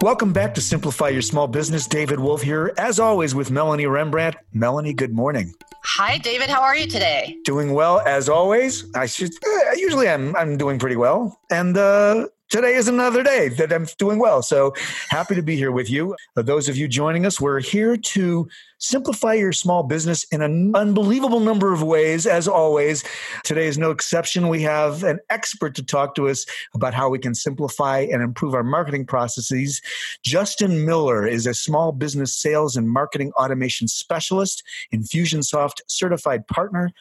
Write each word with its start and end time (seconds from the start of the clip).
Welcome 0.00 0.32
back 0.32 0.54
to 0.54 0.60
Simplify 0.60 1.08
Your 1.08 1.22
Small 1.22 1.48
Business. 1.48 1.88
David 1.88 2.20
Wolf 2.20 2.40
here, 2.40 2.72
as 2.78 3.00
always, 3.00 3.34
with 3.34 3.50
Melanie 3.50 3.86
Rembrandt. 3.86 4.36
Melanie, 4.52 4.94
good 4.94 5.12
morning. 5.12 5.52
Hi, 5.82 6.18
David. 6.18 6.48
How 6.48 6.62
are 6.62 6.76
you 6.76 6.86
today? 6.86 7.36
Doing 7.44 7.74
well, 7.74 7.98
as 8.06 8.28
always. 8.28 8.86
I 8.94 9.06
should 9.06 9.32
uh, 9.44 9.72
usually 9.74 10.08
I'm 10.08 10.36
I'm 10.36 10.56
doing 10.56 10.78
pretty 10.78 10.94
well, 10.94 11.40
and 11.50 11.76
uh, 11.76 12.28
today 12.48 12.74
is 12.74 12.88
another 12.88 13.22
day 13.22 13.48
that 13.48 13.72
I'm 13.72 13.86
doing 13.98 14.18
well. 14.18 14.42
So 14.42 14.72
happy 15.10 15.34
to 15.34 15.42
be 15.42 15.56
here 15.56 15.72
with 15.72 15.90
you. 15.90 16.16
For 16.34 16.42
those 16.42 16.68
of 16.68 16.76
you 16.76 16.88
joining 16.88 17.26
us, 17.26 17.40
we're 17.40 17.60
here 17.60 17.96
to 17.96 18.48
simplify 18.78 19.34
your 19.34 19.52
small 19.52 19.82
business 19.82 20.24
in 20.24 20.40
an 20.40 20.74
unbelievable 20.74 21.40
number 21.40 21.72
of 21.72 21.82
ways. 21.82 22.26
As 22.26 22.48
always, 22.48 23.04
today 23.44 23.66
is 23.66 23.76
no 23.76 23.90
exception. 23.90 24.48
We 24.48 24.62
have 24.62 25.02
an 25.02 25.18
expert 25.30 25.74
to 25.76 25.82
talk 25.82 26.14
to 26.14 26.28
us 26.28 26.46
about 26.74 26.94
how 26.94 27.08
we 27.08 27.18
can 27.18 27.34
simplify 27.34 28.00
and 28.00 28.22
improve 28.22 28.54
our 28.54 28.64
marketing 28.64 29.06
processes. 29.06 29.82
Justin 30.22 30.86
Miller 30.86 31.26
is 31.26 31.46
a 31.46 31.54
small 31.54 31.92
business 31.92 32.36
sales 32.36 32.76
and 32.76 32.88
marketing 32.88 33.32
automation 33.32 33.88
specialist, 33.88 34.62
Infusionsoft 34.92 35.80
certified 35.86 36.46
partner 36.46 36.92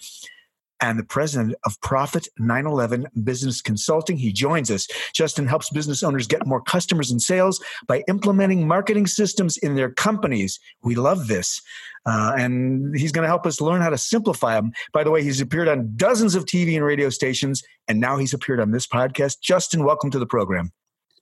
and 0.81 0.99
the 0.99 1.03
president 1.03 1.55
of 1.65 1.79
Profit 1.81 2.27
911 2.37 3.07
Business 3.23 3.61
Consulting. 3.61 4.17
He 4.17 4.31
joins 4.31 4.69
us. 4.71 4.87
Justin 5.13 5.47
helps 5.47 5.69
business 5.69 6.03
owners 6.03 6.27
get 6.27 6.45
more 6.45 6.61
customers 6.61 7.11
and 7.11 7.21
sales 7.21 7.63
by 7.87 8.03
implementing 8.07 8.67
marketing 8.67 9.07
systems 9.07 9.57
in 9.57 9.75
their 9.75 9.91
companies. 9.91 10.59
We 10.83 10.95
love 10.95 11.27
this. 11.27 11.61
Uh, 12.05 12.33
and 12.37 12.97
he's 12.97 13.11
going 13.11 13.23
to 13.23 13.27
help 13.27 13.45
us 13.45 13.59
learn 13.59 13.81
how 13.81 13.89
to 13.89 13.97
simplify 13.97 14.55
them. 14.55 14.71
By 14.93 15.03
the 15.03 15.11
way, 15.11 15.23
he's 15.23 15.41
appeared 15.41 15.67
on 15.67 15.91
dozens 15.95 16.35
of 16.35 16.45
TV 16.45 16.75
and 16.75 16.85
radio 16.85 17.09
stations, 17.09 17.61
and 17.87 17.99
now 17.99 18.17
he's 18.17 18.33
appeared 18.33 18.61
on 18.61 18.71
this 18.71 18.87
podcast. 18.87 19.41
Justin, 19.41 19.83
welcome 19.83 20.09
to 20.11 20.19
the 20.19 20.25
program. 20.25 20.71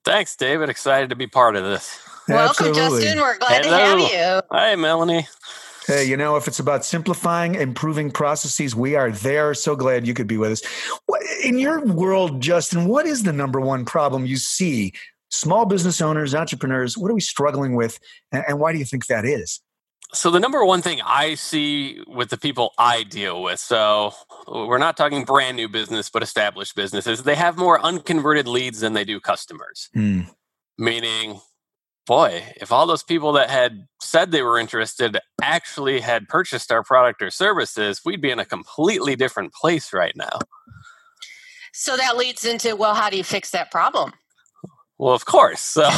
Thanks, 0.03 0.35
David. 0.35 0.69
Excited 0.69 1.09
to 1.09 1.16
be 1.16 1.25
part 1.25 1.56
of 1.56 1.63
this. 1.63 2.00
Welcome, 2.28 2.68
Absolutely. 2.68 3.02
Justin. 3.02 3.22
We're 3.22 3.38
glad 3.38 3.66
Hello. 3.66 3.78
to 3.78 3.84
have 3.85 4.00
you. 4.00 4.41
Hi, 4.52 4.75
Melanie. 4.75 5.28
Hey, 5.88 6.06
you 6.06 6.18
know, 6.18 6.35
if 6.35 6.47
it's 6.47 6.59
about 6.59 6.84
simplifying, 6.84 7.56
improving 7.56 8.09
processes, 8.09 8.75
we 8.75 8.96
are 8.96 9.12
there. 9.12 9.53
So 9.53 9.75
glad 9.75 10.07
you 10.07 10.13
could 10.13 10.28
be 10.28 10.38
with 10.38 10.51
us. 10.51 10.62
What- 11.06 11.22
In 11.44 11.59
your 11.59 11.85
world, 11.85 12.41
Justin, 12.41 12.85
what 12.85 13.06
is 13.06 13.23
the 13.23 13.34
number 13.34 13.59
one 13.62 13.85
problem 13.85 14.25
you 14.25 14.38
see? 14.38 14.94
Small 15.29 15.66
business 15.66 16.01
owners, 16.01 16.34
entrepreneurs, 16.34 16.97
what 16.97 17.12
are 17.12 17.13
we 17.13 17.22
struggling 17.22 17.75
with? 17.75 18.00
And, 18.31 18.59
why 18.59 18.72
do 18.73 18.79
you 18.79 18.85
think 18.85 19.06
that 19.07 19.25
is? 19.25 19.62
So, 20.13 20.31
the 20.31 20.40
number 20.40 20.63
one 20.63 20.81
thing 20.81 21.01
I 21.06 21.35
see 21.35 22.02
with 22.07 22.29
the 22.29 22.38
people 22.38 22.73
I 22.78 23.03
deal 23.03 23.44
with, 23.44 23.59
so 23.59 24.13
we're 24.47 24.78
not 24.78 24.96
talking 24.97 25.25
brand 25.25 25.57
new 25.57 25.67
business, 25.67 26.09
but 26.09 26.23
established 26.23 26.75
businesses, 26.75 27.23
they 27.23 27.35
have 27.35 27.57
more 27.57 27.81
unconverted 27.81 28.47
leads 28.47 28.79
than 28.79 28.94
they 28.94 29.03
do 29.03 29.19
customers. 29.19 29.90
Hmm. 29.94 30.22
Meaning, 30.78 31.41
boy, 32.05 32.43
if 32.57 32.71
all 32.71 32.85
those 32.85 33.03
people 33.03 33.33
that 33.33 33.49
had 33.49 33.88
said 33.99 34.31
they 34.31 34.41
were 34.41 34.59
interested 34.59 35.17
actually 35.41 35.99
had 35.99 36.27
purchased 36.27 36.71
our 36.71 36.83
product 36.83 37.21
or 37.21 37.29
services, 37.29 38.01
we'd 38.05 38.21
be 38.21 38.31
in 38.31 38.39
a 38.39 38.45
completely 38.45 39.16
different 39.16 39.53
place 39.53 39.93
right 39.93 40.16
now. 40.16 40.39
So 41.73 41.97
that 41.97 42.16
leads 42.16 42.45
into 42.45 42.75
well, 42.75 42.95
how 42.95 43.09
do 43.09 43.17
you 43.17 43.23
fix 43.23 43.51
that 43.51 43.71
problem? 43.71 44.13
Well, 44.97 45.13
of 45.13 45.25
course. 45.25 45.59
So, 45.61 45.89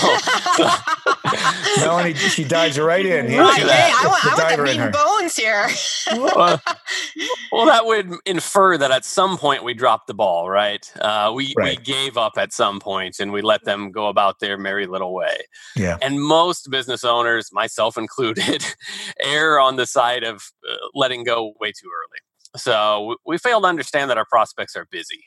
Melanie, 1.80 2.14
she 2.16 2.44
dives 2.44 2.80
right 2.80 3.06
in. 3.06 3.28
Here 3.30 3.42
Right, 3.42 3.62
hey, 3.62 3.64
is. 3.64 3.96
I 4.00 4.08
want, 4.08 4.24
The 4.24 4.30
I 4.30 4.34
want 4.34 4.48
the 4.50 4.54
in 4.58 4.64
meat 4.64 4.80
and 4.84 4.92
bones 4.94 5.36
here. 5.36 5.68
well, 6.14 6.62
well, 7.52 7.66
that 7.68 7.86
would 7.86 8.12
infer 8.26 8.78
that 8.78 8.90
at 8.92 9.06
some 9.06 9.38
point 9.38 9.64
we 9.64 9.74
dropped 9.76 10.08
the 10.08 10.14
ball, 10.16 10.50
right? 10.50 10.92
Uh, 11.00 11.32
we 11.36 11.54
Right. 11.56 11.78
we 11.78 11.84
gave 11.84 12.18
up 12.18 12.34
at 12.38 12.54
some 12.54 12.80
point 12.80 13.18
and 13.20 13.32
we 13.32 13.42
let 13.44 13.66
them 13.66 13.92
go 13.92 14.08
about 14.08 14.40
their 14.40 14.58
merry 14.58 14.88
little 14.88 15.14
way. 15.14 15.38
Yeah. 15.76 15.98
And 16.02 16.22
most 16.22 16.70
business 16.72 17.04
owners, 17.04 17.50
myself 17.52 17.98
included, 17.98 18.66
err 19.24 19.60
on 19.60 19.76
the 19.76 19.86
side 19.86 20.24
of 20.24 20.52
uh, 20.70 20.76
letting 20.96 21.24
go 21.24 21.54
way 21.60 21.72
too 21.72 21.88
early. 21.88 22.20
So 22.60 22.72
w- 22.74 23.18
we 23.28 23.38
fail 23.38 23.62
to 23.62 23.68
understand 23.68 24.10
that 24.10 24.18
our 24.18 24.26
prospects 24.26 24.76
are 24.76 24.88
busy. 24.90 25.24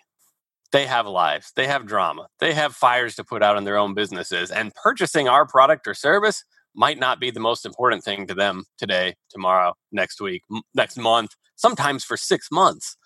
They 0.72 0.86
have 0.86 1.06
lives, 1.06 1.52
they 1.56 1.66
have 1.66 1.84
drama, 1.86 2.28
they 2.38 2.54
have 2.54 2.76
fires 2.76 3.16
to 3.16 3.24
put 3.24 3.42
out 3.42 3.56
in 3.56 3.64
their 3.64 3.76
own 3.76 3.94
businesses, 3.94 4.50
and 4.50 4.72
purchasing 4.74 5.28
our 5.28 5.46
product 5.46 5.88
or 5.88 5.94
service 5.94 6.44
might 6.74 6.98
not 6.98 7.18
be 7.18 7.30
the 7.30 7.40
most 7.40 7.66
important 7.66 8.04
thing 8.04 8.26
to 8.28 8.34
them 8.34 8.64
today, 8.78 9.14
tomorrow, 9.30 9.74
next 9.90 10.20
week, 10.20 10.42
m- 10.52 10.62
next 10.74 10.96
month, 10.96 11.32
sometimes 11.56 12.04
for 12.04 12.16
six 12.16 12.48
months. 12.52 12.96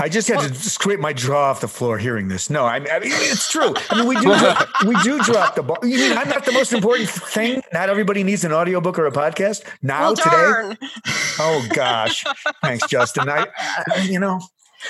I 0.00 0.08
just 0.08 0.28
had 0.28 0.38
to 0.40 0.54
scrape 0.54 1.00
my 1.00 1.12
jaw 1.12 1.50
off 1.50 1.60
the 1.60 1.66
floor 1.66 1.98
hearing 1.98 2.28
this. 2.28 2.48
No, 2.50 2.64
I 2.64 2.78
mean, 2.78 2.88
I 2.92 3.00
mean 3.00 3.10
it's 3.12 3.50
true. 3.50 3.74
I 3.90 3.96
mean, 3.96 4.06
we 4.06 4.14
do 4.14 4.38
drop, 4.38 4.68
we 4.86 4.94
do 5.02 5.20
drop 5.24 5.56
the 5.56 5.64
ball. 5.64 5.78
You 5.82 5.96
mean 5.96 6.16
I'm 6.16 6.28
not 6.28 6.44
the 6.44 6.52
most 6.52 6.72
important 6.72 7.08
thing? 7.08 7.62
Not 7.72 7.90
everybody 7.90 8.22
needs 8.22 8.44
an 8.44 8.52
audiobook 8.52 8.96
or 8.96 9.06
a 9.06 9.10
podcast 9.10 9.64
now 9.82 10.02
well, 10.02 10.16
today. 10.16 10.30
darn. 10.30 10.78
Oh 11.40 11.66
gosh, 11.70 12.24
thanks, 12.62 12.86
Justin. 12.86 13.28
I, 13.28 13.48
I, 13.92 14.02
you 14.02 14.20
know, 14.20 14.40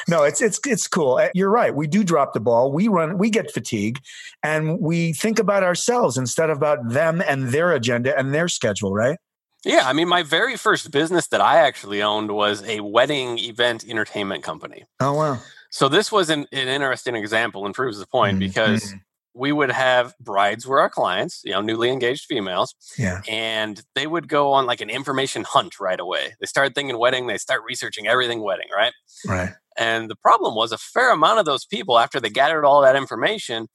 no, 0.09 0.23
it's 0.25 0.41
it's 0.41 0.61
it's 0.67 0.87
cool. 0.89 1.17
Uh, 1.17 1.29
You're 1.35 1.51
right. 1.51 1.75
We 1.75 1.87
do 1.87 2.05
drop 2.05 2.33
the 2.33 2.41
ball. 2.41 2.73
We 2.73 2.89
run. 2.89 3.19
We 3.19 3.31
get 3.31 3.51
fatigue, 3.51 3.99
and 4.43 4.79
we 4.81 5.13
think 5.13 5.39
about 5.39 5.63
ourselves 5.63 6.17
instead 6.17 6.51
of 6.51 6.57
about 6.59 6.89
them 6.91 7.23
and 7.27 7.49
their 7.49 7.73
agenda 7.73 8.17
and 8.19 8.35
their 8.35 8.49
schedule. 8.49 8.93
Right? 8.95 9.19
Yeah, 9.65 9.83
I 9.87 9.93
mean, 9.93 10.09
my 10.09 10.23
very 10.23 10.57
first 10.57 10.91
business 10.93 11.27
that 11.29 11.41
I 11.41 11.57
actually 11.59 12.01
owned 12.03 12.31
was 12.31 12.63
a 12.69 12.81
wedding 12.81 13.39
event 13.39 13.85
entertainment 13.89 14.45
company. 14.45 14.85
Oh 15.01 15.15
wow. 15.15 15.39
So 15.71 15.89
this 15.89 16.11
was 16.11 16.31
an, 16.31 16.47
an 16.53 16.69
interesting 16.69 17.15
example 17.15 17.67
and 17.67 17.75
proves 17.75 17.99
the 17.99 18.07
point 18.07 18.37
Mhm. 18.37 18.41
because 18.41 18.95
we 19.39 19.53
would 19.53 19.71
have 19.71 20.15
brides 20.21 20.67
were 20.67 20.81
our 20.81 20.91
clients, 20.91 21.41
you 21.45 21.53
know, 21.53 21.61
newly 21.61 21.91
engaged 21.91 22.27
females, 22.27 22.75
Yeah. 22.99 23.23
and 23.29 23.83
they 23.95 24.07
would 24.07 24.29
go 24.29 24.53
on 24.53 24.67
like 24.67 24.81
an 24.81 24.91
information 24.91 25.45
hunt 25.45 25.79
right 25.81 26.01
away. 26.01 26.35
They 26.41 26.47
start 26.47 26.75
thinking 26.75 26.99
wedding, 26.99 27.27
they 27.29 27.39
start 27.39 27.63
researching 27.67 28.07
everything 28.09 28.43
wedding, 28.43 28.69
right? 28.75 28.93
Right. 29.27 29.51
And 29.77 30.11
the 30.11 30.17
problem 30.17 30.55
was 30.57 30.73
a 30.73 30.79
fair 30.79 31.13
amount 31.13 31.39
of 31.39 31.45
those 31.45 31.65
people, 31.65 31.99
after 31.99 32.19
they 32.19 32.31
gathered 32.31 32.65
all 32.65 32.83
that 32.83 32.97
information, 32.97 33.69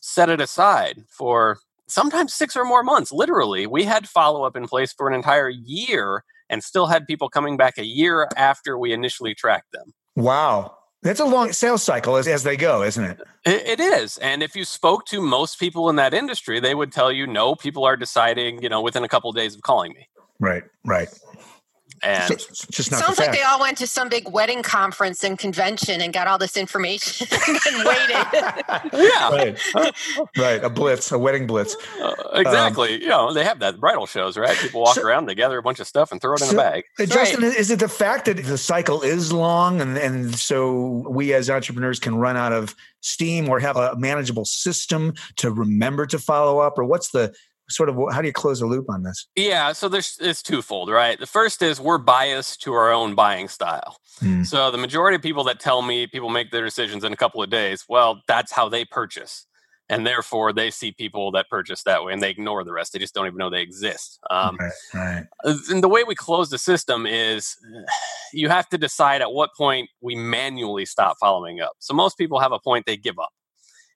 set 0.00 0.30
it 0.30 0.40
aside 0.40 1.00
for 1.10 1.58
sometimes 1.86 2.32
six 2.32 2.56
or 2.56 2.64
more 2.64 2.82
months. 2.82 3.12
Literally, 3.12 3.66
we 3.66 3.84
had 3.84 4.08
follow 4.08 4.44
up 4.44 4.56
in 4.56 4.66
place 4.66 4.92
for 4.92 5.06
an 5.08 5.14
entire 5.14 5.50
year 5.50 6.24
and 6.48 6.64
still 6.64 6.86
had 6.86 7.06
people 7.06 7.28
coming 7.28 7.56
back 7.58 7.76
a 7.76 7.84
year 7.84 8.26
after 8.36 8.78
we 8.78 8.92
initially 8.92 9.34
tracked 9.34 9.72
them. 9.72 9.92
Wow. 10.16 10.76
That's 11.02 11.20
a 11.20 11.24
long 11.24 11.52
sales 11.52 11.82
cycle 11.82 12.16
as, 12.16 12.28
as 12.28 12.42
they 12.42 12.56
go, 12.56 12.82
isn't 12.82 13.04
it? 13.04 13.20
It, 13.46 13.78
it 13.78 13.80
is. 13.80 14.18
And 14.18 14.42
if 14.42 14.54
you 14.54 14.64
spoke 14.64 15.06
to 15.06 15.22
most 15.22 15.58
people 15.58 15.88
in 15.88 15.96
that 15.96 16.12
industry, 16.12 16.60
they 16.60 16.74
would 16.74 16.92
tell 16.92 17.10
you, 17.10 17.26
no, 17.26 17.54
people 17.54 17.84
are 17.84 17.96
deciding, 17.96 18.62
you 18.62 18.68
know, 18.68 18.82
within 18.82 19.02
a 19.02 19.08
couple 19.08 19.30
of 19.30 19.36
days 19.36 19.54
of 19.54 19.62
calling 19.62 19.94
me. 19.94 20.08
Right. 20.40 20.64
Right. 20.84 21.08
And 22.02 22.40
So- 22.40 22.66
just 22.70 22.90
not 22.90 23.04
Sounds 23.04 23.16
the 23.16 23.24
like 23.24 23.32
they 23.32 23.42
all 23.42 23.60
went 23.60 23.76
to 23.78 23.86
some 23.86 24.08
big 24.08 24.28
wedding 24.30 24.62
conference 24.62 25.22
and 25.22 25.38
convention 25.38 26.00
and 26.00 26.12
got 26.12 26.26
all 26.28 26.38
this 26.38 26.56
information 26.56 27.26
and 27.46 27.84
waited. 27.84 28.10
yeah, 28.92 29.30
right, 29.30 29.58
right. 30.38 30.64
A 30.64 30.70
blitz, 30.70 31.12
a 31.12 31.18
wedding 31.18 31.46
blitz. 31.46 31.76
uh, 32.00 32.14
exactly. 32.34 33.02
you 33.02 33.08
know, 33.08 33.32
they 33.34 33.44
have 33.44 33.58
that 33.58 33.78
bridal 33.80 34.06
shows, 34.06 34.36
right? 34.38 34.56
People 34.56 34.80
walk 34.82 34.94
So- 34.94 35.02
around, 35.02 35.26
they 35.26 35.34
gather 35.34 35.58
a 35.58 35.62
bunch 35.62 35.80
of 35.80 35.86
stuff 35.86 36.10
and 36.12 36.20
throw 36.20 36.34
it 36.34 36.40
in 36.40 36.48
So- 36.48 36.54
a 36.54 36.56
bag. 36.56 36.84
Uh, 36.98 37.06
Justin, 37.06 37.44
is 37.44 37.70
it 37.70 37.78
the 37.80 37.88
fact 37.88 38.24
that 38.26 38.36
the 38.44 38.58
cycle 38.58 39.02
is 39.02 39.32
long 39.32 39.80
and, 39.80 39.98
and 39.98 40.34
so 40.34 41.04
we 41.08 41.34
as 41.34 41.50
entrepreneurs 41.50 41.98
can 41.98 42.16
run 42.16 42.36
out 42.36 42.52
of 42.52 42.74
steam 43.02 43.48
or 43.48 43.60
have 43.60 43.76
a 43.76 43.94
manageable 43.96 44.44
system 44.44 45.14
to 45.36 45.50
remember 45.50 46.06
to 46.06 46.18
follow 46.18 46.58
up? 46.60 46.78
Or 46.78 46.84
what's 46.84 47.10
the 47.10 47.34
sort 47.70 47.88
of 47.88 47.96
how 48.12 48.20
do 48.20 48.26
you 48.26 48.32
close 48.32 48.60
the 48.60 48.66
loop 48.66 48.90
on 48.90 49.02
this? 49.02 49.26
Yeah, 49.36 49.72
so 49.72 49.88
there's 49.88 50.16
it's 50.20 50.42
twofold, 50.42 50.90
right? 50.90 51.18
The 51.18 51.26
first 51.26 51.62
is 51.62 51.80
we're 51.80 51.98
biased 51.98 52.60
to 52.62 52.72
our 52.74 52.92
own 52.92 53.14
buying 53.14 53.48
style. 53.48 53.96
Hmm. 54.18 54.42
So 54.42 54.70
the 54.70 54.78
majority 54.78 55.16
of 55.16 55.22
people 55.22 55.44
that 55.44 55.60
tell 55.60 55.82
me 55.82 56.06
people 56.06 56.28
make 56.28 56.50
their 56.50 56.64
decisions 56.64 57.04
in 57.04 57.12
a 57.12 57.16
couple 57.16 57.42
of 57.42 57.50
days, 57.50 57.84
well, 57.88 58.22
that's 58.26 58.52
how 58.52 58.68
they 58.68 58.84
purchase. 58.84 59.46
And 59.88 60.06
therefore 60.06 60.52
they 60.52 60.70
see 60.70 60.92
people 60.92 61.32
that 61.32 61.48
purchase 61.50 61.82
that 61.82 62.04
way 62.04 62.12
and 62.12 62.22
they 62.22 62.30
ignore 62.30 62.62
the 62.62 62.72
rest. 62.72 62.92
They 62.92 63.00
just 63.00 63.12
don't 63.12 63.26
even 63.26 63.38
know 63.38 63.50
they 63.50 63.60
exist. 63.60 64.20
Um, 64.30 64.56
right, 64.60 64.72
right. 64.94 65.26
Uh, 65.44 65.56
and 65.68 65.82
the 65.82 65.88
way 65.88 66.04
we 66.04 66.14
close 66.14 66.48
the 66.48 66.58
system 66.58 67.06
is 67.06 67.56
you 68.32 68.48
have 68.48 68.68
to 68.68 68.78
decide 68.78 69.20
at 69.20 69.32
what 69.32 69.50
point 69.56 69.90
we 70.00 70.14
manually 70.14 70.86
stop 70.86 71.16
following 71.18 71.60
up. 71.60 71.72
So 71.80 71.92
most 71.92 72.16
people 72.16 72.38
have 72.38 72.52
a 72.52 72.60
point 72.60 72.86
they 72.86 72.96
give 72.96 73.18
up. 73.18 73.30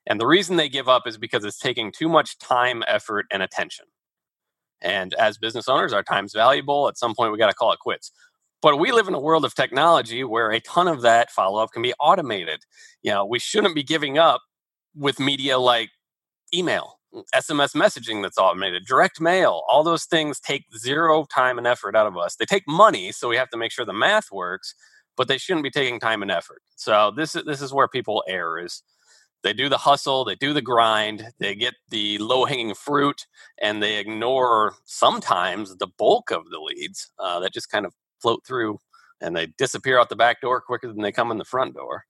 And 0.07 0.19
the 0.19 0.27
reason 0.27 0.55
they 0.55 0.69
give 0.69 0.87
up 0.87 1.07
is 1.07 1.17
because 1.17 1.43
it's 1.45 1.59
taking 1.59 1.91
too 1.91 2.07
much 2.07 2.37
time, 2.37 2.83
effort, 2.87 3.25
and 3.31 3.41
attention. 3.41 3.85
And 4.81 5.13
as 5.15 5.37
business 5.37 5.67
owners, 5.67 5.93
our 5.93 6.03
time's 6.03 6.33
valuable. 6.33 6.87
At 6.87 6.97
some 6.97 7.15
point, 7.15 7.31
we 7.31 7.37
got 7.37 7.47
to 7.47 7.55
call 7.55 7.71
it 7.71 7.79
quits. 7.79 8.11
But 8.61 8.79
we 8.79 8.91
live 8.91 9.07
in 9.07 9.13
a 9.13 9.19
world 9.19 9.45
of 9.45 9.55
technology 9.55 10.23
where 10.23 10.51
a 10.51 10.59
ton 10.59 10.87
of 10.87 11.01
that 11.01 11.31
follow 11.31 11.61
up 11.61 11.71
can 11.71 11.81
be 11.81 11.93
automated. 11.99 12.61
You 13.03 13.11
know, 13.11 13.25
we 13.25 13.39
shouldn't 13.39 13.75
be 13.75 13.83
giving 13.83 14.17
up 14.17 14.41
with 14.95 15.19
media 15.19 15.59
like 15.59 15.89
email, 16.53 16.99
mm, 17.13 17.23
SMS 17.35 17.75
messaging 17.75 18.21
that's 18.21 18.37
automated, 18.37 18.85
direct 18.85 19.19
mail. 19.19 19.63
All 19.67 19.83
those 19.83 20.05
things 20.05 20.39
take 20.39 20.65
zero 20.77 21.25
time 21.33 21.57
and 21.57 21.67
effort 21.67 21.95
out 21.95 22.07
of 22.07 22.17
us. 22.17 22.35
They 22.35 22.45
take 22.45 22.63
money, 22.67 23.11
so 23.11 23.29
we 23.29 23.37
have 23.37 23.49
to 23.49 23.57
make 23.57 23.71
sure 23.71 23.85
the 23.85 23.93
math 23.93 24.31
works, 24.31 24.73
but 25.17 25.27
they 25.27 25.37
shouldn't 25.37 25.63
be 25.63 25.71
taking 25.71 25.99
time 25.99 26.21
and 26.21 26.31
effort. 26.31 26.61
So 26.75 27.11
this 27.15 27.35
is 27.35 27.43
this 27.43 27.61
is 27.61 27.73
where 27.73 27.87
people 27.87 28.23
err 28.27 28.57
is 28.57 28.81
they 29.45 29.53
do 29.53 29.69
the 29.69 29.77
hustle, 29.77 30.25
they 30.25 30.35
do 30.35 30.53
the 30.53 30.61
grind, 30.61 31.31
they 31.39 31.53
get 31.53 31.75
the 31.89 32.17
low 32.17 32.45
hanging 32.45 32.73
fruit, 32.73 33.27
and 33.61 33.81
they 33.81 33.97
ignore 33.97 34.73
sometimes 34.85 35.77
the 35.77 35.87
bulk 35.99 36.31
of 36.31 36.49
the 36.49 36.59
leads 36.59 37.11
uh, 37.19 37.39
that 37.39 37.53
just 37.53 37.69
kind 37.69 37.85
of 37.85 37.93
float 38.19 38.43
through 38.45 38.79
and 39.21 39.35
they 39.35 39.45
disappear 39.57 39.99
out 39.99 40.09
the 40.09 40.15
back 40.15 40.41
door 40.41 40.59
quicker 40.59 40.87
than 40.87 41.01
they 41.01 41.11
come 41.11 41.29
in 41.31 41.37
the 41.37 41.45
front 41.45 41.75
door. 41.75 42.05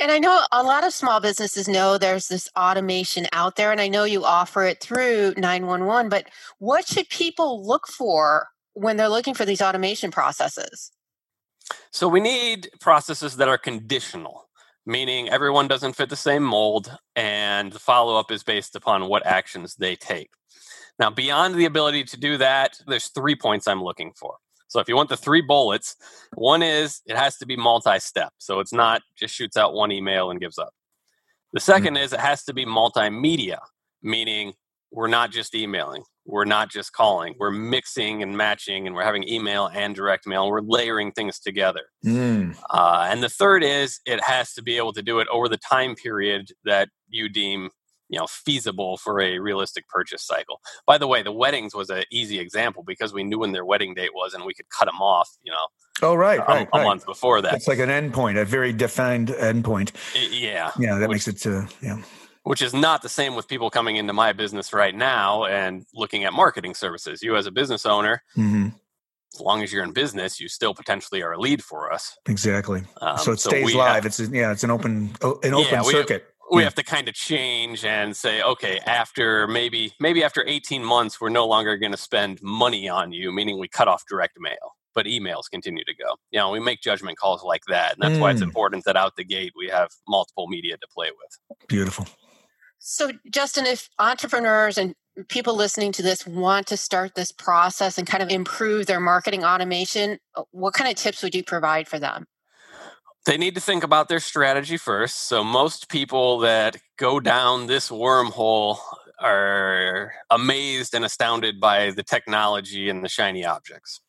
And 0.00 0.10
I 0.10 0.18
know 0.18 0.44
a 0.50 0.64
lot 0.64 0.84
of 0.84 0.92
small 0.92 1.20
businesses 1.20 1.68
know 1.68 1.96
there's 1.96 2.26
this 2.26 2.48
automation 2.58 3.28
out 3.32 3.54
there, 3.54 3.70
and 3.70 3.80
I 3.80 3.86
know 3.86 4.04
you 4.04 4.24
offer 4.24 4.64
it 4.64 4.80
through 4.80 5.34
911, 5.36 6.08
but 6.08 6.26
what 6.58 6.88
should 6.88 7.08
people 7.08 7.64
look 7.64 7.86
for 7.86 8.48
when 8.72 8.96
they're 8.96 9.08
looking 9.08 9.34
for 9.34 9.44
these 9.44 9.62
automation 9.62 10.10
processes? 10.10 10.90
So 11.92 12.08
we 12.08 12.20
need 12.20 12.68
processes 12.80 13.36
that 13.36 13.48
are 13.48 13.58
conditional, 13.58 14.48
meaning 14.86 15.28
everyone 15.28 15.68
doesn't 15.68 15.94
fit 15.94 16.08
the 16.08 16.16
same 16.16 16.42
mold, 16.42 16.96
and 17.16 17.72
the 17.72 17.78
follow 17.78 18.18
up 18.18 18.30
is 18.30 18.42
based 18.42 18.76
upon 18.76 19.08
what 19.08 19.26
actions 19.26 19.74
they 19.74 19.96
take. 19.96 20.30
Now, 20.98 21.10
beyond 21.10 21.54
the 21.54 21.64
ability 21.64 22.04
to 22.04 22.16
do 22.16 22.36
that, 22.38 22.78
there's 22.86 23.08
three 23.08 23.34
points 23.34 23.66
I'm 23.66 23.82
looking 23.82 24.12
for. 24.16 24.36
So, 24.68 24.80
if 24.80 24.88
you 24.88 24.96
want 24.96 25.08
the 25.08 25.16
three 25.16 25.40
bullets, 25.40 25.96
one 26.34 26.62
is 26.62 27.00
it 27.06 27.16
has 27.16 27.36
to 27.38 27.46
be 27.46 27.56
multi 27.56 27.98
step. 27.98 28.32
So, 28.38 28.60
it's 28.60 28.72
not 28.72 29.02
just 29.16 29.34
shoots 29.34 29.56
out 29.56 29.74
one 29.74 29.92
email 29.92 30.30
and 30.30 30.40
gives 30.40 30.58
up. 30.58 30.72
The 31.54 31.60
2nd 31.60 31.80
mm-hmm. 31.80 31.96
is 31.98 32.12
it 32.12 32.20
has 32.20 32.42
to 32.44 32.52
be 32.52 32.66
multimedia, 32.66 33.58
meaning 34.02 34.54
we're 34.94 35.08
not 35.08 35.30
just 35.32 35.54
emailing, 35.54 36.04
we're 36.24 36.44
not 36.44 36.70
just 36.70 36.92
calling, 36.92 37.34
we're 37.38 37.50
mixing 37.50 38.22
and 38.22 38.36
matching, 38.36 38.86
and 38.86 38.94
we're 38.94 39.02
having 39.04 39.28
email 39.28 39.66
and 39.74 39.94
direct 39.94 40.26
mail, 40.26 40.48
we're 40.48 40.60
layering 40.62 41.10
things 41.12 41.38
together. 41.40 41.82
Mm. 42.06 42.56
Uh, 42.70 43.06
and 43.10 43.22
the 43.22 43.28
third 43.28 43.64
is 43.64 44.00
it 44.06 44.22
has 44.22 44.52
to 44.54 44.62
be 44.62 44.76
able 44.76 44.92
to 44.92 45.02
do 45.02 45.18
it 45.18 45.28
over 45.30 45.48
the 45.48 45.56
time 45.58 45.94
period 45.96 46.48
that 46.64 46.88
you 47.08 47.28
deem 47.28 47.70
you 48.10 48.18
know 48.18 48.26
feasible 48.28 48.98
for 48.98 49.20
a 49.20 49.38
realistic 49.38 49.88
purchase 49.88 50.22
cycle. 50.24 50.60
By 50.86 50.98
the 50.98 51.06
way, 51.08 51.22
the 51.22 51.32
weddings 51.32 51.74
was 51.74 51.88
an 51.90 52.04
easy 52.12 52.38
example 52.38 52.84
because 52.86 53.12
we 53.14 53.24
knew 53.24 53.38
when 53.38 53.52
their 53.52 53.64
wedding 53.64 53.94
date 53.94 54.10
was 54.14 54.34
and 54.34 54.44
we 54.44 54.54
could 54.54 54.66
cut 54.68 54.84
them 54.84 55.00
off, 55.00 55.28
you 55.42 55.50
know, 55.50 55.66
Oh, 56.02 56.14
right, 56.14 56.38
a, 56.38 56.42
right, 56.42 56.68
a 56.72 56.78
right. 56.78 56.84
month 56.84 57.06
before 57.06 57.40
that. 57.40 57.54
It's 57.54 57.66
like 57.66 57.78
an 57.78 57.88
endpoint, 57.88 58.38
a 58.40 58.44
very 58.44 58.72
defined 58.72 59.28
endpoint. 59.28 59.92
Yeah, 60.30 60.70
Yeah, 60.78 60.98
that 60.98 61.08
Which- 61.08 61.26
makes 61.26 61.46
it, 61.46 61.46
uh, 61.50 61.66
yeah. 61.80 62.02
Which 62.44 62.62
is 62.62 62.72
not 62.72 63.02
the 63.02 63.08
same 63.08 63.34
with 63.34 63.48
people 63.48 63.68
coming 63.70 63.96
into 63.96 64.12
my 64.12 64.32
business 64.32 64.72
right 64.72 64.94
now 64.94 65.44
and 65.44 65.84
looking 65.94 66.24
at 66.24 66.32
marketing 66.32 66.74
services. 66.74 67.22
You 67.22 67.36
as 67.36 67.46
a 67.46 67.50
business 67.50 67.84
owner, 67.84 68.22
hmm 68.34 68.68
as 69.34 69.40
long 69.40 69.64
as 69.64 69.72
you're 69.72 69.82
in 69.82 69.90
business, 69.92 70.38
you 70.38 70.46
still 70.48 70.72
potentially 70.74 71.20
are 71.20 71.32
a 71.32 71.38
lead 71.40 71.60
for 71.64 71.92
us. 71.92 72.16
Exactly. 72.26 72.84
Um, 73.02 73.18
so 73.18 73.32
it 73.32 73.40
stays 73.40 73.64
we 73.66 73.72
have- 73.72 74.04
live. 74.04 74.06
it's 74.06 74.20
yeah, 74.20 74.52
it's 74.52 74.62
an 74.62 74.70
open 74.70 75.10
an 75.22 75.52
open 75.54 75.72
Yeah, 75.72 75.82
circuit. 75.82 76.24
we 76.52 76.60
Yeah. 76.60 76.66
have 76.66 76.74
to 76.76 76.84
kind 76.84 77.08
of 77.08 77.14
change 77.14 77.84
and 77.84 78.16
say 78.16 78.40
okay 78.42 78.78
after 78.86 79.48
maybe 79.48 79.92
maybe 79.98 80.22
after 80.22 80.44
18 80.46 80.84
months 80.84 81.20
we're 81.20 81.30
no 81.30 81.46
longer 81.48 81.76
going 81.76 81.90
to 81.90 81.98
spend 81.98 82.40
money 82.42 82.88
on 82.88 83.10
you 83.10 83.32
meaning 83.32 83.58
we 83.58 83.66
cut 83.66 83.88
off 83.88 84.04
direct 84.08 84.38
mail 84.38 84.76
but 84.94 85.06
emails 85.06 85.50
continue 85.50 85.82
to 85.84 85.94
go 85.94 86.14
you 86.30 86.38
know 86.38 86.50
we 86.50 86.60
make 86.60 86.80
judgment 86.80 87.16
calls 87.18 87.42
like 87.42 87.62
that 87.66 87.94
and 87.94 88.02
that's 88.02 88.20
why 88.20 88.30
it's 88.30 88.40
Mm. 88.40 88.44
important 88.50 88.84
that 88.84 88.94
out 88.96 89.16
the 89.16 89.24
gate 89.24 89.52
we 89.56 89.68
have 89.68 89.88
multiple 90.06 90.46
media 90.46 90.76
to 90.76 90.86
play 90.94 91.08
with 91.10 91.58
Beautiful. 91.66 92.06
So, 92.86 93.12
Justin, 93.30 93.64
if 93.64 93.88
entrepreneurs 93.98 94.76
and 94.76 94.94
people 95.28 95.56
listening 95.56 95.90
to 95.92 96.02
this 96.02 96.26
want 96.26 96.66
to 96.66 96.76
start 96.76 97.14
this 97.14 97.32
process 97.32 97.96
and 97.96 98.06
kind 98.06 98.22
of 98.22 98.28
improve 98.28 98.84
their 98.84 99.00
marketing 99.00 99.42
automation, 99.42 100.18
uh, 100.36 100.42
what 100.50 100.74
kind 100.74 100.90
of 100.90 100.96
tips 100.96 101.22
would 101.22 101.34
you 101.34 101.42
provide 101.42 101.88
for 101.88 101.98
them? 101.98 102.26
they 103.26 103.38
need 103.38 103.54
to 103.54 103.60
think 103.60 103.84
about 103.84 104.08
their 104.08 104.20
strategy 104.20 104.76
first. 104.76 105.28
So 105.28 105.42
most 105.42 105.88
people 105.88 106.40
that 106.40 106.76
go 106.98 107.20
down 107.20 107.66
this 107.66 107.88
wormhole 107.88 108.76
are 109.18 110.12
amazed 110.30 110.94
and 110.94 111.06
astounded 111.06 111.58
by 111.58 111.92
the 111.92 112.02
technology 112.02 112.90
and 112.90 113.02
the 113.02 113.08
shiny 113.08 113.44
objects. 113.44 114.00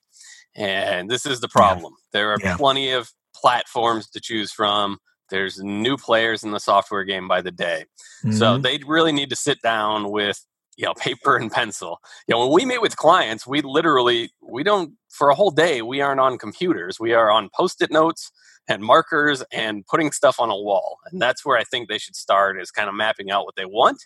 And 0.54 1.10
this 1.10 1.25
is 1.25 1.39
the 1.39 1.48
problem. 1.48 1.94
There 2.12 2.33
are 2.33 2.39
Yeah. 2.39 2.57
plenty 2.57 2.92
of 2.92 3.13
platforms 3.33 4.10
to 4.10 4.19
choose 4.19 4.51
from 4.51 5.00
there's 5.30 5.60
new 5.62 5.98
players 5.98 6.44
in 6.44 6.51
the 6.51 6.60
software 6.60 7.04
game 7.04 7.27
by 7.27 7.42
the 7.42 7.51
day. 7.51 7.86
So 8.31 8.57
Mhm. 8.57 8.63
they 8.63 8.80
really 8.86 9.12
need 9.12 9.30
to 9.30 9.36
sit 9.36 9.62
down 9.62 10.12
with 10.12 10.45
you 10.77 10.86
know 10.86 10.94
paper 11.00 11.38
and 11.38 11.51
pencil. 11.51 12.00
You 12.27 12.33
know 12.36 12.39
when 12.48 12.54
we 12.54 12.66
meet 12.66 12.81
with 12.81 12.98
clients 12.98 13.48
we 13.48 13.62
literally 13.62 14.31
we 14.42 14.63
don't 14.63 14.94
for 15.10 15.30
a 15.30 15.36
whole 15.36 15.51
day 15.51 15.81
we 15.81 16.01
aren't 16.01 16.19
on 16.19 16.38
computers. 16.38 17.00
We 17.00 17.13
are 17.13 17.31
on 17.31 17.50
post-it 17.56 17.92
notes 17.92 18.31
and 18.68 18.81
markers 18.83 19.44
and 19.54 19.86
putting 19.88 20.12
stuff 20.12 20.39
on 20.39 20.50
a 20.50 20.58
wall. 20.58 20.98
And 21.12 21.22
that's 21.22 21.46
where 21.46 21.58
i 21.58 21.63
think 21.63 21.88
they 21.88 21.98
should 22.00 22.15
start 22.15 22.60
is 22.60 22.72
kind 22.72 22.89
of 22.89 22.96
mapping 22.96 23.32
out 23.32 23.46
what 23.46 23.55
they 23.55 23.65
want. 23.65 24.03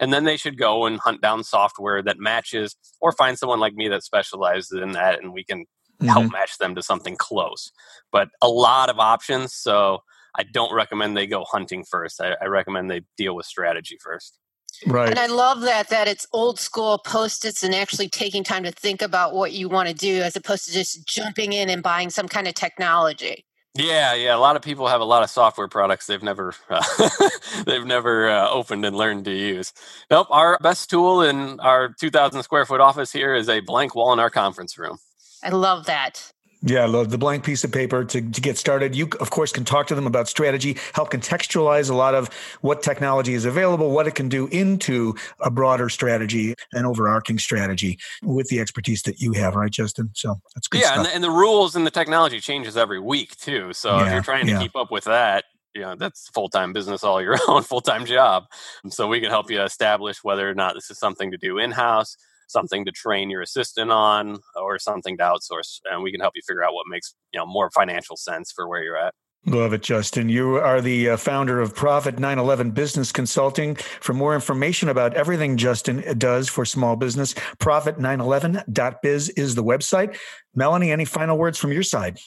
And 0.00 0.12
then 0.12 0.24
they 0.24 0.36
should 0.36 0.56
go 0.58 0.86
and 0.86 0.98
hunt 1.00 1.20
down 1.22 1.42
software 1.44 2.02
that 2.02 2.18
matches 2.18 2.76
or 3.00 3.12
find 3.12 3.38
someone 3.38 3.60
like 3.60 3.74
me 3.74 3.88
that 3.88 4.04
specializes 4.04 4.72
in 4.80 4.92
that 4.92 5.20
and 5.22 5.32
we 5.32 5.44
can 5.44 5.66
help 6.06 6.26
Mhm. 6.26 6.32
match 6.32 6.58
them 6.58 6.74
to 6.76 6.82
something 6.82 7.16
close. 7.16 7.70
But 8.12 8.28
a 8.42 8.48
lot 8.48 8.88
of 8.90 8.98
options 9.00 9.54
so 9.54 10.02
i 10.38 10.42
don't 10.42 10.72
recommend 10.72 11.16
they 11.16 11.26
go 11.26 11.44
hunting 11.44 11.84
first 11.84 12.20
i, 12.20 12.34
I 12.40 12.46
recommend 12.46 12.90
they 12.90 13.02
deal 13.16 13.34
with 13.34 13.46
strategy 13.46 13.98
first 14.02 14.38
Right. 14.86 15.08
And 15.10 15.18
I 15.18 15.26
love 15.26 15.62
that 15.62 15.88
that 15.88 16.08
it's 16.08 16.26
old 16.32 16.60
school 16.60 16.98
post-its 16.98 17.64
and 17.64 17.74
actually 17.74 18.08
taking 18.08 18.44
time 18.44 18.62
to 18.62 18.70
think 18.70 19.02
about 19.02 19.34
what 19.34 19.52
you 19.52 19.68
want 19.68 19.88
to 19.88 19.94
do 19.94 20.20
as 20.20 20.36
opposed 20.36 20.66
to 20.66 20.72
just 20.72 21.06
jumping 21.06 21.52
in 21.52 21.68
and 21.68 21.82
buying 21.82 22.10
some 22.10 22.28
kind 22.28 22.46
of 22.46 22.54
technology. 22.54 23.44
Yeah, 23.74 24.14
yeah. 24.14 24.34
A 24.34 24.38
lot 24.38 24.56
of 24.56 24.62
people 24.62 24.88
have 24.88 25.00
a 25.00 25.04
lot 25.04 25.22
of 25.22 25.30
software 25.30 25.68
products 25.68 26.06
they've 26.06 26.22
never 26.22 26.54
uh, 26.70 26.82
they've 27.66 27.84
never 27.84 28.28
uh, 28.28 28.48
opened 28.50 28.84
and 28.84 28.96
learned 28.96 29.24
to 29.26 29.32
use. 29.32 29.72
Nope. 30.10 30.28
Our 30.30 30.58
best 30.60 30.90
tool 30.90 31.22
in 31.22 31.60
our 31.60 31.88
2,000 31.88 32.42
square 32.42 32.64
foot 32.64 32.80
office 32.80 33.12
here 33.12 33.34
is 33.34 33.48
a 33.48 33.60
blank 33.60 33.94
wall 33.94 34.12
in 34.12 34.18
our 34.18 34.30
conference 34.30 34.78
room. 34.78 34.98
I 35.42 35.50
love 35.50 35.86
that. 35.86 36.32
Yeah, 36.62 36.86
the 37.04 37.18
blank 37.18 37.44
piece 37.44 37.62
of 37.62 37.70
paper 37.70 38.04
to, 38.04 38.20
to 38.20 38.40
get 38.40 38.58
started. 38.58 38.96
You, 38.96 39.08
of 39.20 39.30
course, 39.30 39.52
can 39.52 39.64
talk 39.64 39.86
to 39.88 39.94
them 39.94 40.08
about 40.08 40.28
strategy, 40.28 40.76
help 40.92 41.10
contextualize 41.10 41.88
a 41.88 41.94
lot 41.94 42.16
of 42.16 42.28
what 42.62 42.82
technology 42.82 43.34
is 43.34 43.44
available, 43.44 43.92
what 43.92 44.08
it 44.08 44.16
can 44.16 44.28
do 44.28 44.48
into 44.48 45.14
a 45.40 45.50
broader 45.50 45.88
strategy, 45.88 46.56
an 46.72 46.84
overarching 46.84 47.38
strategy 47.38 47.98
with 48.22 48.48
the 48.48 48.58
expertise 48.58 49.02
that 49.02 49.20
you 49.20 49.32
have, 49.34 49.54
right, 49.54 49.70
Justin? 49.70 50.10
So 50.14 50.40
that's 50.54 50.66
good 50.66 50.80
yeah, 50.80 50.88
stuff. 50.88 50.96
and 50.98 51.06
the, 51.06 51.14
and 51.14 51.24
the 51.24 51.30
rules 51.30 51.76
and 51.76 51.86
the 51.86 51.92
technology 51.92 52.40
changes 52.40 52.76
every 52.76 52.98
week 52.98 53.36
too. 53.36 53.72
So 53.72 54.00
if 54.00 54.12
you're 54.12 54.22
trying 54.22 54.46
to 54.46 54.52
yeah. 54.52 54.60
keep 54.60 54.74
up 54.74 54.90
with 54.90 55.04
that, 55.04 55.44
you 55.74 55.82
know 55.82 55.94
that's 55.94 56.28
full 56.30 56.48
time 56.48 56.72
business 56.72 57.04
all 57.04 57.22
your 57.22 57.36
own, 57.48 57.62
full 57.62 57.80
time 57.80 58.04
job. 58.04 58.46
So 58.88 59.06
we 59.06 59.20
can 59.20 59.30
help 59.30 59.48
you 59.50 59.62
establish 59.62 60.24
whether 60.24 60.48
or 60.48 60.54
not 60.54 60.74
this 60.74 60.90
is 60.90 60.98
something 60.98 61.30
to 61.30 61.36
do 61.36 61.58
in 61.58 61.70
house. 61.70 62.16
Something 62.48 62.84
to 62.84 62.92
train 62.92 63.30
your 63.30 63.42
assistant 63.42 63.90
on, 63.90 64.38
or 64.56 64.78
something 64.78 65.16
to 65.18 65.22
outsource, 65.22 65.80
and 65.84 66.02
we 66.02 66.10
can 66.10 66.20
help 66.20 66.34
you 66.34 66.42
figure 66.46 66.64
out 66.64 66.74
what 66.74 66.86
makes 66.88 67.14
you 67.32 67.38
know 67.38 67.46
more 67.46 67.70
financial 67.70 68.16
sense 68.16 68.52
for 68.52 68.68
where 68.68 68.82
you're 68.82 68.96
at. 68.96 69.14
Love 69.46 69.72
it, 69.72 69.82
Justin. 69.82 70.28
You 70.28 70.56
are 70.56 70.80
the 70.80 71.10
uh, 71.10 71.16
founder 71.16 71.60
of 71.60 71.74
Profit 71.74 72.18
911 72.18 72.72
Business 72.72 73.12
Consulting. 73.12 73.76
For 73.76 74.12
more 74.12 74.34
information 74.34 74.88
about 74.88 75.14
everything 75.14 75.56
Justin 75.56 76.18
does 76.18 76.48
for 76.48 76.64
small 76.64 76.96
business, 76.96 77.34
profit911.biz 77.58 79.30
is 79.30 79.54
the 79.54 79.64
website. 79.64 80.18
Melanie, 80.54 80.90
any 80.90 81.04
final 81.04 81.38
words 81.38 81.56
from 81.56 81.72
your 81.72 81.84
side? 81.84 82.18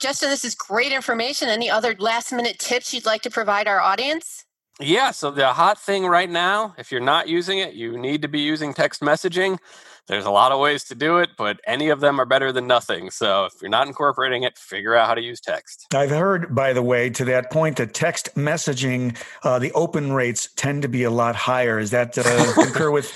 Justin, 0.00 0.30
this 0.30 0.44
is 0.44 0.54
great 0.54 0.90
information. 0.90 1.48
Any 1.48 1.70
other 1.70 1.94
last 1.98 2.32
minute 2.32 2.58
tips 2.58 2.92
you'd 2.92 3.06
like 3.06 3.22
to 3.22 3.30
provide 3.30 3.68
our 3.68 3.80
audience? 3.80 4.44
Yeah, 4.80 5.12
so 5.12 5.30
the 5.30 5.52
hot 5.52 5.78
thing 5.78 6.04
right 6.04 6.28
now, 6.28 6.74
if 6.78 6.90
you're 6.90 7.00
not 7.00 7.28
using 7.28 7.58
it, 7.58 7.74
you 7.74 7.96
need 7.96 8.22
to 8.22 8.28
be 8.28 8.40
using 8.40 8.74
text 8.74 9.00
messaging. 9.00 9.58
There's 10.06 10.26
a 10.26 10.30
lot 10.30 10.52
of 10.52 10.60
ways 10.60 10.84
to 10.84 10.94
do 10.94 11.18
it, 11.18 11.30
but 11.38 11.60
any 11.66 11.88
of 11.88 12.00
them 12.00 12.20
are 12.20 12.26
better 12.26 12.52
than 12.52 12.66
nothing. 12.66 13.10
So 13.10 13.46
if 13.46 13.54
you're 13.62 13.70
not 13.70 13.86
incorporating 13.86 14.42
it, 14.42 14.58
figure 14.58 14.94
out 14.94 15.06
how 15.06 15.14
to 15.14 15.22
use 15.22 15.40
text. 15.40 15.86
I've 15.94 16.10
heard, 16.10 16.54
by 16.54 16.74
the 16.74 16.82
way, 16.82 17.08
to 17.10 17.24
that 17.26 17.50
point, 17.50 17.78
that 17.78 17.94
text 17.94 18.28
messaging, 18.34 19.16
uh, 19.44 19.58
the 19.58 19.72
open 19.72 20.12
rates 20.12 20.50
tend 20.56 20.82
to 20.82 20.88
be 20.88 21.04
a 21.04 21.10
lot 21.10 21.36
higher. 21.36 21.78
Is 21.78 21.90
that 21.92 22.18
uh, 22.18 22.52
concur 22.54 22.90
with 22.90 23.10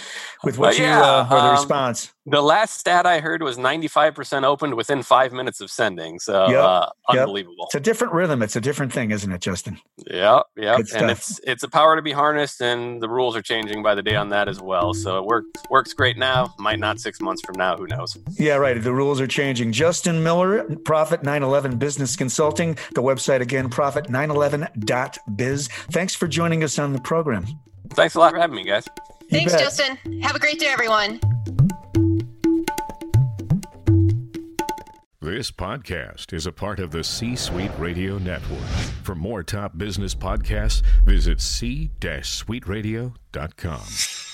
with 0.44 0.58
what 0.58 0.78
yeah, 0.78 0.98
you 0.98 1.04
uh, 1.04 1.26
or 1.30 1.40
the 1.40 1.44
um, 1.44 1.50
response? 1.52 2.12
The 2.26 2.42
last 2.42 2.78
stat 2.78 3.06
I 3.06 3.20
heard 3.20 3.42
was 3.42 3.56
95% 3.56 4.44
opened 4.44 4.74
within 4.74 5.02
five 5.02 5.32
minutes 5.32 5.60
of 5.60 5.70
sending. 5.70 6.18
So 6.18 6.48
yep, 6.48 6.62
uh, 6.62 6.90
unbelievable. 7.08 7.56
Yep. 7.60 7.66
It's 7.68 7.74
a 7.74 7.80
different 7.80 8.12
rhythm. 8.12 8.42
It's 8.42 8.54
a 8.56 8.60
different 8.60 8.92
thing, 8.92 9.10
isn't 9.10 9.32
it, 9.32 9.40
Justin? 9.40 9.78
Yeah, 10.06 10.40
yeah. 10.56 10.76
And 10.94 11.10
it's 11.10 11.40
it's 11.44 11.62
a 11.62 11.68
power 11.68 11.96
to 11.96 12.02
be 12.02 12.12
harnessed, 12.12 12.60
and 12.60 13.02
the 13.02 13.08
rules 13.08 13.34
are 13.34 13.42
changing 13.42 13.82
by 13.82 13.94
the 13.94 14.02
day 14.02 14.14
on 14.14 14.28
that 14.28 14.48
as 14.48 14.60
well. 14.60 14.92
So 14.92 15.18
it 15.18 15.24
works 15.24 15.48
works 15.70 15.94
great 15.94 16.18
now. 16.18 16.54
Might 16.58 16.78
not 16.78 17.00
six 17.00 17.20
months 17.20 17.42
from 17.42 17.56
now. 17.56 17.76
Who 17.76 17.86
knows? 17.86 18.16
Yeah, 18.38 18.56
right. 18.56 18.82
The 18.82 18.92
rules 18.92 19.20
are 19.20 19.26
changing. 19.26 19.72
Justin 19.72 20.22
Miller, 20.22 20.64
Profit 20.84 21.22
911 21.22 21.78
Business 21.78 22.14
Consulting. 22.16 22.74
The 22.94 23.02
website 23.02 23.40
again, 23.40 23.70
profit911.biz. 23.70 25.68
Thanks 25.90 26.14
for 26.14 26.28
joining 26.28 26.62
us 26.62 26.78
on 26.78 26.92
the 26.92 27.00
program. 27.00 27.46
Thanks 27.90 28.14
a 28.14 28.20
lot 28.20 28.32
for 28.32 28.38
having 28.38 28.56
me, 28.56 28.64
guys. 28.64 28.86
Thanks, 29.30 29.52
Justin. 29.52 29.96
Have 30.22 30.36
a 30.36 30.38
great 30.38 30.58
day, 30.58 30.66
everyone. 30.66 31.20
This 35.20 35.50
podcast 35.50 36.32
is 36.32 36.46
a 36.46 36.52
part 36.52 36.80
of 36.80 36.90
the 36.90 37.04
C 37.04 37.36
Suite 37.36 37.70
Radio 37.78 38.16
Network. 38.16 38.64
For 39.02 39.14
more 39.14 39.42
top 39.42 39.76
business 39.76 40.14
podcasts, 40.14 40.80
visit 41.04 41.42
c-suiteradio.com. 41.42 44.27